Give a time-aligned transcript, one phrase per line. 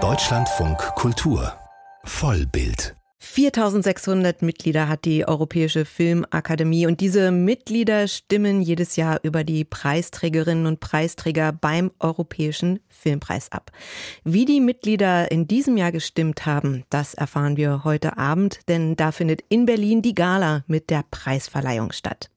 [0.00, 1.52] Deutschlandfunk Kultur
[2.04, 9.64] Vollbild 4600 Mitglieder hat die Europäische Filmakademie und diese Mitglieder stimmen jedes Jahr über die
[9.64, 13.72] Preisträgerinnen und Preisträger beim Europäischen Filmpreis ab.
[14.22, 19.10] Wie die Mitglieder in diesem Jahr gestimmt haben, das erfahren wir heute Abend, denn da
[19.10, 22.30] findet in Berlin die Gala mit der Preisverleihung statt.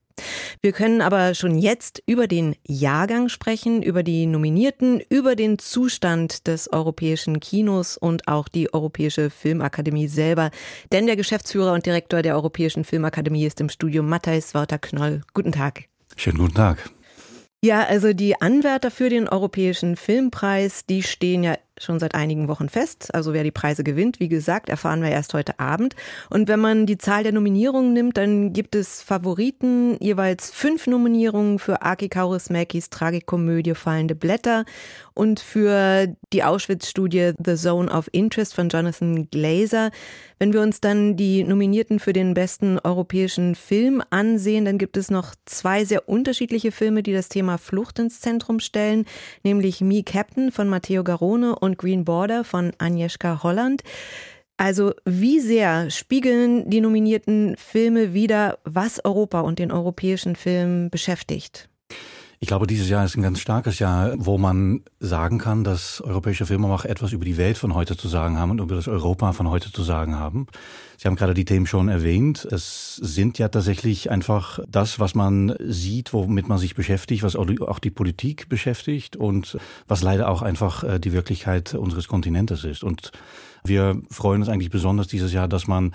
[0.60, 6.46] Wir können aber schon jetzt über den Jahrgang sprechen, über die Nominierten, über den Zustand
[6.46, 10.50] des europäischen Kinos und auch die Europäische Filmakademie selber.
[10.92, 15.22] Denn der Geschäftsführer und Direktor der Europäischen Filmakademie ist im Studio Matthijs Wouter-Knoll.
[15.34, 15.84] Guten Tag.
[16.16, 16.90] Schönen guten Tag.
[17.64, 22.68] Ja, also die Anwärter für den Europäischen Filmpreis, die stehen ja schon seit einigen Wochen
[22.68, 23.14] fest.
[23.14, 25.94] Also wer die Preise gewinnt, wie gesagt, erfahren wir erst heute Abend.
[26.30, 31.58] Und wenn man die Zahl der Nominierungen nimmt, dann gibt es Favoriten, jeweils fünf Nominierungen
[31.58, 34.64] für Aki Kaurismäkis Tragikomödie Fallende Blätter
[35.14, 39.90] und für die Auschwitz-Studie The Zone of Interest von Jonathan Glazer.
[40.38, 45.10] Wenn wir uns dann die Nominierten für den besten europäischen Film ansehen, dann gibt es
[45.10, 49.04] noch zwei sehr unterschiedliche Filme, die das Thema Flucht ins Zentrum stellen,
[49.42, 53.82] nämlich Me Captain von Matteo Garone und Green Border von Agnieszka Holland.
[54.56, 61.68] Also wie sehr spiegeln die nominierten Filme wieder, was Europa und den europäischen Film beschäftigt?
[62.42, 66.44] Ich glaube, dieses Jahr ist ein ganz starkes Jahr, wo man sagen kann, dass europäische
[66.44, 69.48] Filmemacher etwas über die Welt von heute zu sagen haben und über das Europa von
[69.48, 70.48] heute zu sagen haben.
[70.96, 72.44] Sie haben gerade die Themen schon erwähnt.
[72.50, 77.78] Es sind ja tatsächlich einfach das, was man sieht, womit man sich beschäftigt, was auch
[77.78, 79.56] die Politik beschäftigt und
[79.86, 82.82] was leider auch einfach äh, die Wirklichkeit unseres Kontinentes ist.
[82.82, 83.12] Und
[83.62, 85.94] wir freuen uns eigentlich besonders dieses Jahr, dass man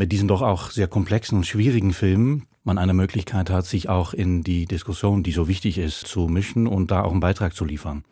[0.00, 4.14] mit diesen doch auch sehr komplexen und schwierigen Filmen man eine Möglichkeit hat, sich auch
[4.14, 7.66] in die Diskussion, die so wichtig ist, zu mischen und da auch einen Beitrag zu
[7.66, 8.04] liefern.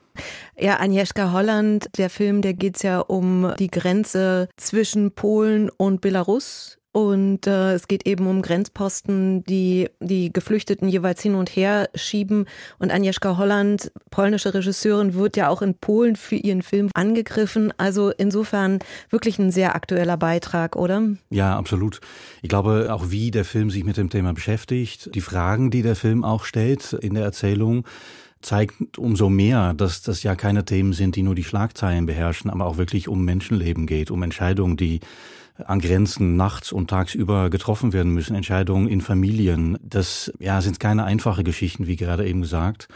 [0.58, 6.78] Ja, Agnieszka Holland, der Film, der geht's ja um die Grenze zwischen Polen und Belarus
[6.92, 12.46] und äh, es geht eben um Grenzposten, die die Geflüchteten jeweils hin und her schieben.
[12.79, 17.73] Und Agnieszka Holland, polnische Regisseurin, wird ja auch in Polen für ihren Film angegriffen.
[17.77, 18.79] Also insofern
[19.11, 21.02] wirklich ein sehr aktueller Beitrag, oder?
[21.30, 22.01] Ja, absolut.
[22.42, 25.96] Ich glaube, auch wie der Film sich mit dem Thema beschäftigt, die Fragen, die der
[25.96, 27.84] Film auch stellt in der Erzählung,
[28.41, 32.67] zeigt umso mehr, dass das ja keine Themen sind, die nur die Schlagzeilen beherrschen, aber
[32.67, 35.01] auch wirklich um Menschenleben geht, um Entscheidungen, die
[35.65, 39.77] an Grenzen nachts und tagsüber getroffen werden müssen, Entscheidungen in Familien.
[39.83, 42.89] Das ja, sind keine einfache Geschichten, wie gerade eben gesagt.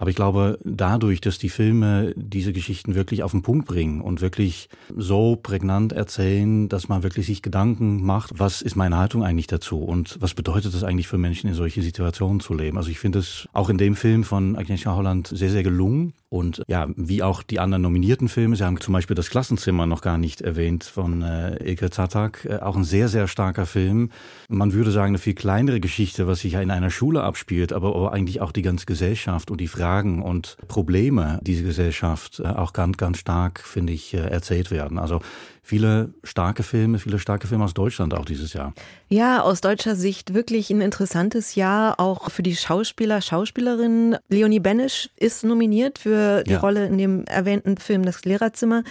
[0.00, 4.22] Aber ich glaube, dadurch, dass die Filme diese Geschichten wirklich auf den Punkt bringen und
[4.22, 9.46] wirklich so prägnant erzählen, dass man wirklich sich Gedanken macht, was ist meine Haltung eigentlich
[9.46, 12.78] dazu und was bedeutet es eigentlich für Menschen in solche Situationen zu leben.
[12.78, 16.14] Also ich finde es auch in dem Film von Agnieszka Holland sehr, sehr gelungen.
[16.32, 20.00] Und ja, wie auch die anderen nominierten Filme, Sie haben zum Beispiel das Klassenzimmer noch
[20.00, 24.10] gar nicht erwähnt von äh, Ilke Zatak, äh, auch ein sehr, sehr starker Film.
[24.48, 27.96] Man würde sagen, eine viel kleinere Geschichte, was sich ja in einer Schule abspielt, aber,
[27.96, 32.74] aber eigentlich auch die ganze Gesellschaft und die Fragen und Probleme dieser Gesellschaft äh, auch
[32.74, 35.00] ganz, ganz stark, finde ich, äh, erzählt werden.
[35.00, 35.22] Also
[35.64, 38.72] viele starke Filme, viele starke Filme aus Deutschland auch dieses Jahr.
[39.08, 44.16] Ja, aus deutscher Sicht wirklich ein interessantes Jahr, auch für die Schauspieler, Schauspielerinnen.
[44.28, 46.58] Leonie Benisch ist nominiert für die ja.
[46.58, 48.82] Rolle in dem erwähnten Film Das Lehrerzimmer.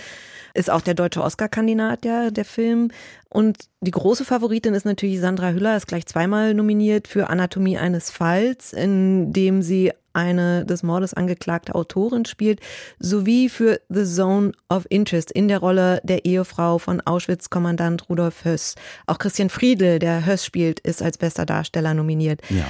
[0.53, 2.90] Ist auch der deutsche Oscar-Kandidat, ja, der Film.
[3.29, 8.09] Und die große Favoritin ist natürlich Sandra Hüller, ist gleich zweimal nominiert für Anatomie eines
[8.09, 12.59] Falls, in dem sie eine des Mordes angeklagte Autorin spielt,
[13.00, 18.75] sowie für The Zone of Interest in der Rolle der Ehefrau von Auschwitz-Kommandant Rudolf Höss.
[19.06, 22.41] Auch Christian Friedel, der Höss spielt, ist als bester Darsteller nominiert.
[22.50, 22.66] Ja.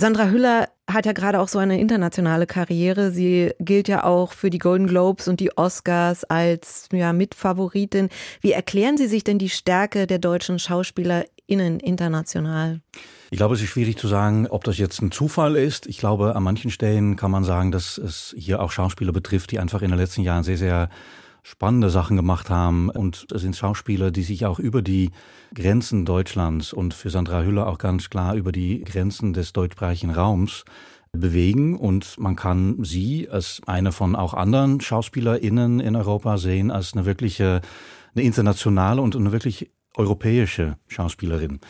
[0.00, 3.10] Sandra Hüller hat ja gerade auch so eine internationale Karriere.
[3.10, 8.08] Sie gilt ja auch für die Golden Globes und die Oscars als ja, Mitfavoritin.
[8.40, 12.80] Wie erklären Sie sich denn die Stärke der deutschen SchauspielerInnen international?
[13.30, 15.86] Ich glaube, es ist schwierig zu sagen, ob das jetzt ein Zufall ist.
[15.86, 19.58] Ich glaube, an manchen Stellen kann man sagen, dass es hier auch Schauspieler betrifft, die
[19.58, 20.88] einfach in den letzten Jahren sehr, sehr
[21.42, 22.90] spannende Sachen gemacht haben.
[22.90, 25.10] Und es sind Schauspieler, die sich auch über die
[25.54, 30.64] Grenzen Deutschlands und für Sandra Hüller auch ganz klar über die Grenzen des deutschsprachigen Raums
[31.12, 36.92] bewegen und man kann sie als eine von auch anderen SchauspielerInnen in Europa sehen als
[36.92, 37.62] eine wirkliche,
[38.14, 41.60] eine internationale und eine wirklich europäische Schauspielerin.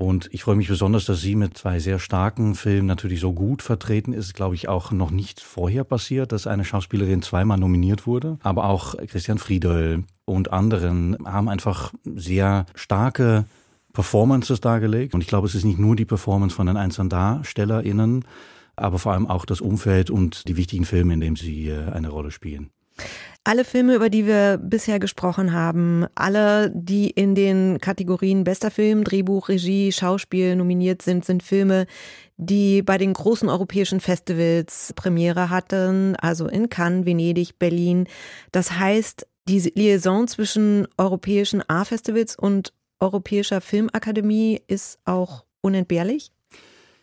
[0.00, 3.60] Und ich freue mich besonders, dass sie mit zwei sehr starken Filmen natürlich so gut
[3.60, 4.32] vertreten ist.
[4.32, 8.38] Glaube ich auch noch nicht vorher passiert, dass eine Schauspielerin zweimal nominiert wurde.
[8.42, 13.44] Aber auch Christian Friedel und anderen haben einfach sehr starke
[13.92, 15.12] Performances dargelegt.
[15.12, 18.24] Und ich glaube, es ist nicht nur die Performance von den einzelnen DarstellerInnen,
[18.76, 22.08] aber vor allem auch das Umfeld und die wichtigen Filme, in denen sie äh, eine
[22.08, 22.70] Rolle spielen.
[23.42, 29.02] Alle Filme, über die wir bisher gesprochen haben, alle, die in den Kategorien bester Film,
[29.02, 31.86] Drehbuch, Regie, Schauspiel nominiert sind, sind Filme,
[32.36, 38.08] die bei den großen europäischen Festivals Premiere hatten, also in Cannes, Venedig, Berlin.
[38.52, 46.30] Das heißt, die Liaison zwischen europäischen A-Festivals und europäischer Filmakademie ist auch unentbehrlich?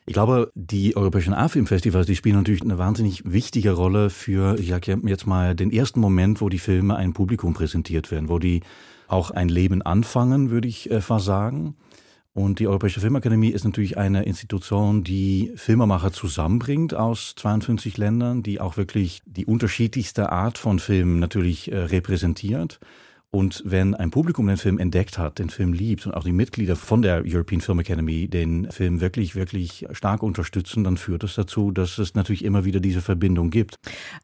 [0.10, 4.98] Ich glaube, die europäischen A-Filmfestivals, die spielen natürlich eine wahnsinnig wichtige Rolle für, ich sage
[5.04, 8.62] jetzt mal, den ersten Moment, wo die Filme einem Publikum präsentiert werden, wo die
[9.10, 11.76] auch ein Leben anfangen, würde ich äh, fast sagen.
[12.34, 18.62] Und die Europäische Filmakademie ist natürlich eine Institution, die Filmemacher zusammenbringt aus 52 Ländern, die
[18.62, 22.80] auch wirklich die unterschiedlichste Art von Filmen natürlich äh, repräsentiert.
[23.30, 26.76] Und wenn ein Publikum den Film entdeckt hat, den Film liebt und auch die Mitglieder
[26.76, 31.46] von der European Film Academy den Film wirklich, wirklich stark unterstützen, dann führt es das
[31.46, 33.76] dazu, dass es natürlich immer wieder diese Verbindung gibt.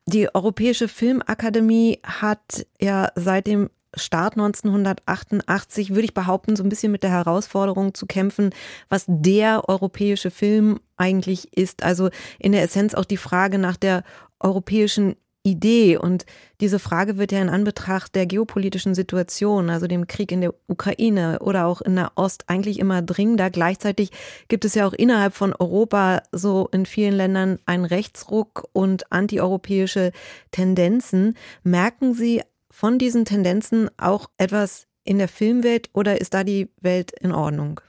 [0.06, 6.92] Die Europäische Filmakademie hat ja seit dem Start 1988, würde ich behaupten, so ein bisschen
[6.92, 8.50] mit der Herausforderung zu kämpfen,
[8.90, 11.84] was der europäische Film eigentlich ist.
[11.84, 12.10] Also
[12.40, 14.04] in der Essenz auch die Frage nach der
[14.40, 15.98] europäischen Idee.
[15.98, 16.26] Und
[16.62, 21.40] diese Frage wird ja in Anbetracht der geopolitischen Situation, also dem Krieg in der Ukraine
[21.40, 23.50] oder auch in der Ost, eigentlich immer dringender.
[23.50, 24.12] Gleichzeitig
[24.48, 30.14] gibt es ja auch innerhalb von Europa so in vielen Ländern einen Rechtsruck und antieuropäische
[30.52, 31.36] Tendenzen.
[31.64, 32.42] Merken Sie
[32.72, 37.82] von diesen Tendenzen auch etwas in der Filmwelt oder ist da die Welt in Ordnung?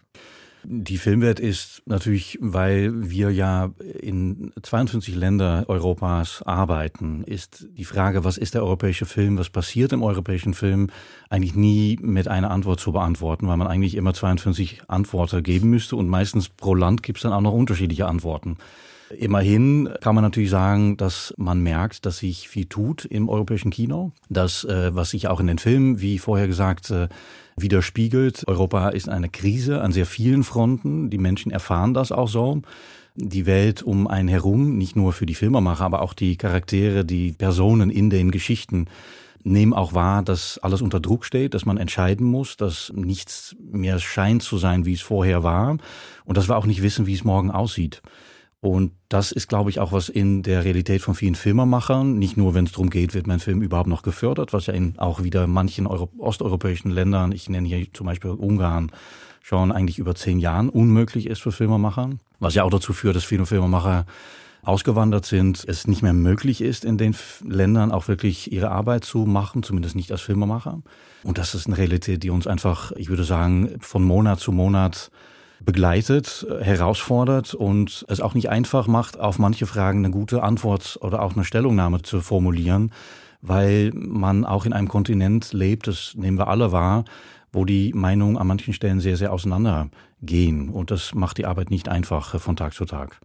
[0.67, 3.71] Die Filmwelt ist natürlich, weil wir ja
[4.01, 9.93] in 52 Länder Europas arbeiten, ist die Frage, was ist der europäische Film, was passiert
[9.93, 10.89] im europäischen Film,
[11.29, 15.97] eigentlich nie mit einer Antwort zu beantworten, weil man eigentlich immer 52 Antworten geben müsste
[15.97, 18.57] und meistens pro Land gibt es dann auch noch unterschiedliche Antworten.
[19.19, 24.13] Immerhin kann man natürlich sagen, dass man merkt, dass sich viel tut im europäischen Kino.
[24.29, 27.09] Das, äh, was sich auch in den Filmen, wie vorher gesagt, äh,
[27.57, 28.47] widerspiegelt.
[28.49, 31.11] Europa ist eine Krise an sehr vielen Fronten.
[31.11, 32.63] Die Menschen erfahren das auch so.
[33.17, 37.33] Die Welt um einen herum, nicht nur für die Filmemacher, aber auch die Charaktere, die
[37.33, 38.87] Personen in den Geschichten,
[39.45, 43.99] nehmen auch wahr, dass alles unter Druck steht, dass man entscheiden muss, dass nichts mehr
[44.01, 45.77] scheint zu sein, wie es vorher war
[46.25, 48.03] und dass wir auch nicht wissen, wie es morgen aussieht.
[48.65, 52.55] Und das ist, glaube ich, auch was in der Realität von vielen Filmemachern, nicht nur
[52.55, 55.47] wenn es darum geht, wird mein Film überhaupt noch gefördert, was ja in auch wieder
[55.47, 58.91] manchen Euro osteuropäischen Ländern, ich nenne hier zum Beispiel Ungarn,
[59.43, 62.13] schon eigentlich über zehn Jahren unmöglich ist für Filmemacher.
[62.41, 64.07] Was ja auch dazu führt, dass viele Filmemacher
[64.63, 67.15] ausgewandert sind, es nicht mehr möglich ist, in den
[67.47, 70.81] Ländern auch wirklich ihre Arbeit zu machen, zumindest nicht als Filmemacher.
[71.23, 75.11] Und das ist eine Realität, die uns einfach, ich würde sagen, von Monat zu Monat
[75.65, 81.23] begleitet, herausfordert und es auch nicht einfach macht, auf manche Fragen eine gute Antwort oder
[81.23, 82.93] auch eine Stellungnahme zu formulieren,
[83.43, 87.05] weil man auch in einem Kontinent lebt, das nehmen wir alle wahr,
[87.53, 90.69] wo die Meinungen an manchen Stellen sehr, sehr auseinandergehen.
[90.69, 93.21] Und das macht die Arbeit nicht einfach von Tag zu Tag.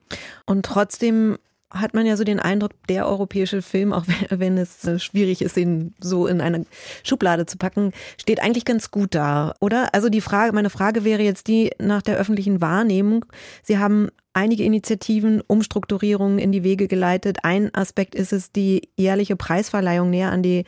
[0.46, 1.38] Und trotzdem
[1.72, 5.58] hat man ja so den Eindruck, der europäische Film, auch wenn es äh, schwierig ist,
[5.58, 6.66] ihn so in eine
[7.04, 9.94] Schublade zu packen, steht eigentlich ganz gut da, oder?
[9.94, 13.26] Also die Frage, meine Frage wäre jetzt die nach der öffentlichen Wahrnehmung.
[13.64, 17.40] Sie haben einige Initiativen, Umstrukturierungen in die Wege geleitet.
[17.44, 20.66] Ein Aspekt ist es, die jährliche Preisverleihung näher an die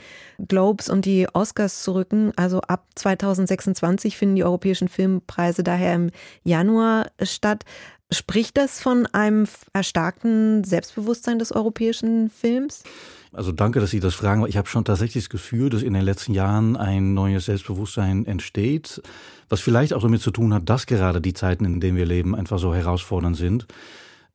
[0.48, 2.32] Globes und die Oscars zu rücken.
[2.36, 6.12] Also ab 2026 finden die europäischen Filmpreise daher im
[6.44, 7.64] Januar statt.
[8.12, 12.84] Spricht das von einem erstarkten Selbstbewusstsein des europäischen Films?
[13.34, 14.46] Also danke, dass Sie das fragen.
[14.48, 19.02] Ich habe schon tatsächlich das Gefühl, dass in den letzten Jahren ein neues Selbstbewusstsein entsteht,
[19.48, 22.36] was vielleicht auch damit zu tun hat, dass gerade die Zeiten, in denen wir leben,
[22.36, 23.68] einfach so herausfordernd sind.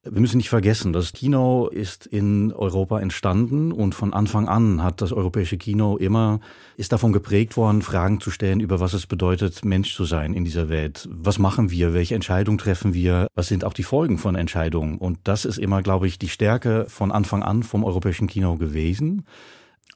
[0.09, 5.01] Wir müssen nicht vergessen, das Kino ist in Europa entstanden und von Anfang an hat
[5.01, 6.39] das europäische Kino immer,
[6.77, 10.45] ist davon geprägt worden, Fragen zu stellen über was es bedeutet, Mensch zu sein in
[10.45, 11.09] dieser Welt.
[11.11, 11.93] Was machen wir?
[11.93, 13.27] Welche Entscheidungen treffen wir?
[13.35, 14.99] Was sind auch die Folgen von Entscheidungen?
[14.99, 19.25] Und das ist immer, glaube ich, die Stärke von Anfang an vom europäischen Kino gewesen.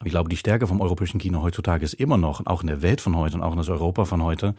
[0.03, 2.99] Ich glaube, die Stärke vom europäischen Kino heutzutage ist immer noch, auch in der Welt
[2.99, 4.55] von heute und auch in das Europa von heute,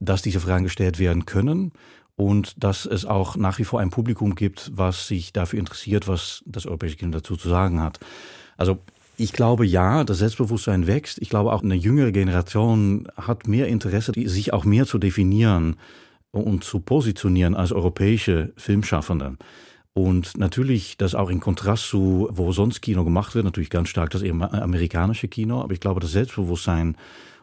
[0.00, 1.72] dass diese Fragen gestellt werden können
[2.16, 6.42] und dass es auch nach wie vor ein Publikum gibt, was sich dafür interessiert, was
[6.46, 8.00] das europäische Kind dazu zu sagen hat.
[8.56, 8.78] Also
[9.18, 11.18] ich glaube ja, das Selbstbewusstsein wächst.
[11.20, 15.76] Ich glaube auch eine jüngere Generation hat mehr Interesse, sich auch mehr zu definieren
[16.32, 19.36] und zu positionieren als europäische Filmschaffende.
[19.94, 24.10] Und natürlich das auch in Kontrast zu, wo sonst Kino gemacht wird, natürlich ganz stark
[24.10, 25.62] das amerikanische Kino.
[25.62, 26.96] Aber ich glaube, das Selbstbewusstsein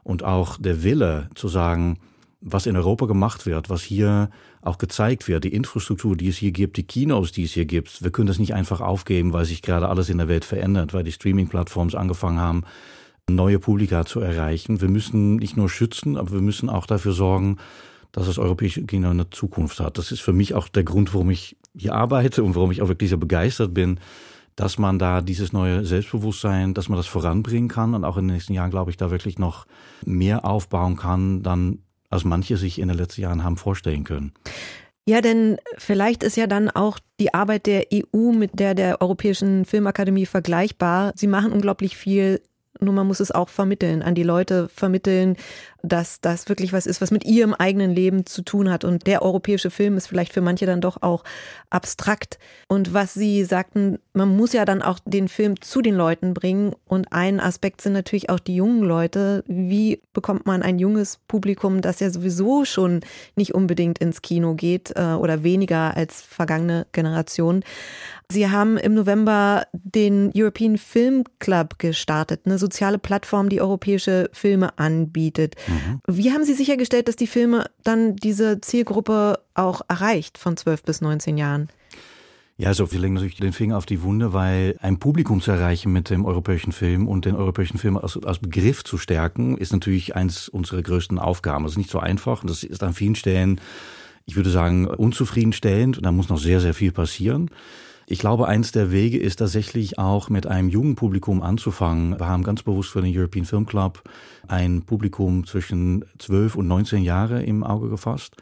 [0.03, 1.98] und auch der Wille zu sagen,
[2.44, 4.30] was in Europa gemacht wird, was hier
[4.62, 8.04] auch gezeigt wird, die Infrastruktur, die es hier gibt, die Kinos, die es hier gibt.
[8.04, 11.04] Wir können das nicht einfach aufgeben, weil sich gerade alles in der Welt verändert, weil
[11.04, 12.64] die Streaming-Plattforms angefangen haben,
[13.30, 14.82] neue Publika zu erreichen.
[14.82, 17.58] Wir müssen nicht nur schützen, aber wir müssen auch dafür sorgen,
[18.12, 19.98] dass das europäische Kino eine Zukunft hat.
[19.98, 22.90] Das ist für mich auch der Grund, warum ich hier arbeite und warum ich auch
[22.90, 24.00] wirklich so begeistert bin,
[24.56, 28.36] dass man da dieses neue Selbstbewusstsein, dass man das voranbringen kann und auch in den
[28.36, 29.66] nächsten Jahren, glaube ich, da wirklich noch
[30.06, 31.80] mehr aufbauen kann, dann
[32.13, 34.34] als manche sich in den letzten Jahren haben vorstellen können.
[35.05, 39.65] Ja, denn vielleicht ist ja dann auch die Arbeit der EU mit der der Europäischen
[39.65, 41.12] Filmakademie vergleichbar.
[41.15, 42.39] Sie machen unglaublich viel
[42.79, 45.38] nur man muss es auch vermitteln, an die Leute vermitteln,
[45.84, 48.86] dass das wirklich was ist, was mit ihrem eigenen Leben zu tun hat.
[48.86, 51.25] Und der europäische Film ist vielleicht für manche dann doch auch
[51.70, 52.40] abstrakt.
[52.70, 56.74] Und was Sie sagten, man muss ja dann auch den Film zu den Leuten bringen.
[56.86, 59.44] Und ein Aspekt sind natürlich auch die jungen Leute.
[59.46, 63.02] Wie bekommt man ein junges Publikum, das ja sowieso schon
[63.36, 67.63] nicht unbedingt ins Kino geht äh, oder weniger als vergangene Generationen?
[68.32, 74.78] Sie haben im November den European Film Club gestartet, eine soziale Plattform, die europäische Filme
[74.80, 75.56] anbietet.
[75.68, 75.73] Mhm.
[76.08, 81.01] Wie haben Sie sichergestellt, dass die Filme dann diese Zielgruppe auch erreicht von 12 bis
[81.01, 81.70] 19 Jahren?
[82.58, 85.92] Ja, also wir legen natürlich den Finger auf die Wunde, weil ein Publikum zu erreichen
[85.92, 90.15] mit dem europäischen Film und den europäischen Film als, als Begriff zu stärken, ist natürlich
[90.15, 91.63] eins unserer größten Aufgaben.
[91.63, 93.60] Das ist nicht so einfach und das ist an vielen Stellen,
[94.25, 97.50] ich würde sagen, unzufriedenstellend und da muss noch sehr, sehr viel passieren.
[98.05, 102.19] Ich glaube, eins der Wege ist tatsächlich auch mit einem jungen Publikum anzufangen.
[102.19, 104.03] Wir haben ganz bewusst für den European Film Club
[104.48, 108.36] ein Publikum zwischen 12 und 19 Jahre im Auge gefasst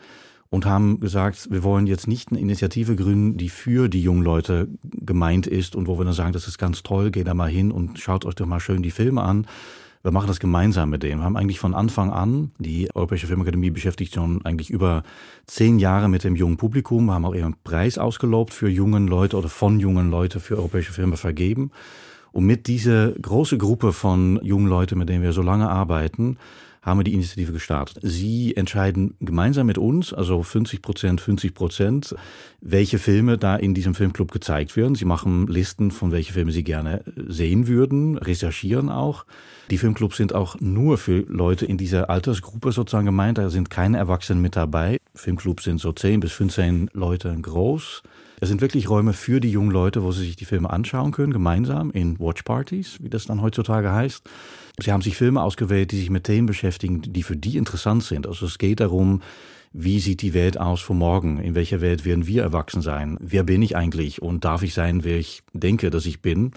[0.49, 4.67] und haben gesagt, wir wollen jetzt nicht eine Initiative gründen, die für die jungen Leute
[4.83, 7.71] gemeint ist und wo wir dann sagen, das ist ganz toll, geht da mal hin
[7.71, 9.45] und schaut euch doch mal schön die Filme an,
[10.03, 11.21] wir machen das gemeinsam mit denen.
[11.21, 15.03] Wir haben eigentlich von Anfang an, die Europäische Filmakademie beschäftigt schon eigentlich über
[15.45, 17.05] zehn Jahre mit dem jungen Publikum.
[17.05, 20.93] Wir haben auch ihren Preis ausgelobt für jungen Leute oder von jungen Leute für europäische
[20.93, 21.71] Filme vergeben.
[22.31, 26.37] Und mit dieser großen Gruppe von jungen Leuten, mit denen wir so lange arbeiten,
[26.81, 27.99] haben wir die Initiative gestartet.
[28.01, 32.15] Sie entscheiden gemeinsam mit uns, also 50 Prozent, 50 Prozent,
[32.59, 34.95] welche Filme da in diesem Filmclub gezeigt werden.
[34.95, 39.25] Sie machen Listen, von welche Filme sie gerne sehen würden, recherchieren auch.
[39.69, 43.37] Die Filmclubs sind auch nur für Leute in dieser Altersgruppe sozusagen gemeint.
[43.37, 44.97] Da sind keine Erwachsenen mit dabei.
[45.13, 48.01] Filmclubs sind so 10 bis 15 Leute groß.
[48.43, 51.31] Es sind wirklich Räume für die jungen Leute, wo sie sich die Filme anschauen können,
[51.31, 54.27] gemeinsam in Watchpartys, wie das dann heutzutage heißt.
[54.81, 58.25] Sie haben sich Filme ausgewählt, die sich mit Themen beschäftigen, die für die interessant sind.
[58.25, 59.21] Also es geht darum,
[59.73, 61.37] wie sieht die Welt aus von morgen?
[61.37, 63.19] In welcher Welt werden wir erwachsen sein?
[63.21, 64.23] Wer bin ich eigentlich?
[64.23, 66.51] Und darf ich sein, wer ich denke, dass ich bin?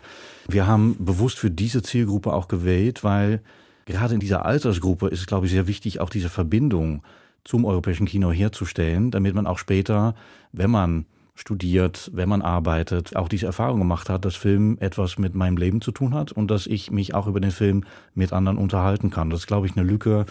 [0.48, 3.42] Wir haben bewusst für diese Zielgruppe auch gewählt, weil
[3.84, 7.02] gerade in dieser Altersgruppe ist es, glaube ich, sehr wichtig, auch diese Verbindung
[7.44, 10.14] zum europäischen Kino herzustellen, damit man auch später,
[10.50, 15.34] wenn man studiert, wenn man arbeitet, auch diese Erfahrung gemacht hat, dass Film etwas mit
[15.34, 18.56] meinem Leben zu tun hat und dass ich mich auch über den Film mit anderen
[18.56, 19.30] unterhalten kann.
[19.30, 20.26] Das ist, glaube ich, eine Lücke,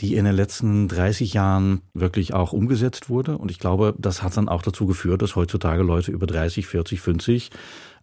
[0.00, 3.38] die in den letzten 30 Jahren wirklich auch umgesetzt wurde.
[3.38, 7.00] Und ich glaube, das hat dann auch dazu geführt, dass heutzutage Leute über 30, 40,
[7.00, 7.50] 50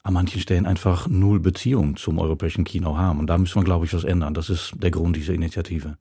[0.03, 3.20] an manchen Stellen einfach null Beziehung zum europäischen Kino haben.
[3.20, 4.34] Und da müssen wir, glaube ich, was ändern.
[4.34, 5.98] Das ist der Grund dieser Initiative.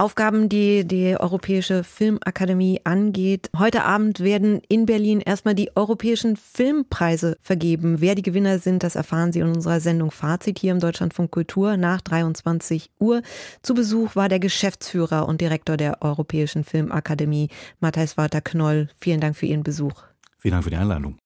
[0.00, 3.50] Aufgaben, die die Europäische Filmakademie angeht.
[3.58, 8.00] Heute Abend werden in Berlin erstmal die europäischen Filmpreise vergeben.
[8.00, 11.76] Wer die Gewinner sind, das erfahren Sie in unserer Sendung Fazit hier im Deutschlandfunk Kultur
[11.76, 13.20] nach 23 Uhr.
[13.60, 18.88] Zu Besuch war der Geschäftsführer und Direktor der Europäischen Filmakademie, Matthijs Walter Knoll.
[18.98, 20.02] Vielen Dank für Ihren Besuch.
[20.38, 21.18] Vielen Dank für die Einladung.